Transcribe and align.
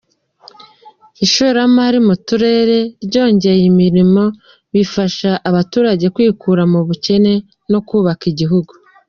Ishoramari 1.25 1.97
mu 2.07 2.15
turere 2.27 2.77
ryongera 3.05 3.59
imirimo 3.71 4.23
bigafasha 4.73 5.29
abaturage 5.49 6.05
kwikura 6.15 6.63
mu 6.71 6.79
bukene 6.87 7.33
no 7.71 7.79
kubaka 7.87 8.23
igihugu. 8.31 8.71